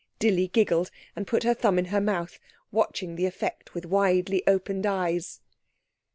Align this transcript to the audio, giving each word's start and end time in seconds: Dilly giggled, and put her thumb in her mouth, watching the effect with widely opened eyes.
Dilly 0.17 0.47
giggled, 0.47 0.89
and 1.15 1.27
put 1.27 1.43
her 1.43 1.53
thumb 1.53 1.77
in 1.77 1.85
her 1.93 2.01
mouth, 2.01 2.39
watching 2.71 3.17
the 3.17 3.27
effect 3.27 3.75
with 3.75 3.85
widely 3.85 4.41
opened 4.47 4.87
eyes. 4.87 5.41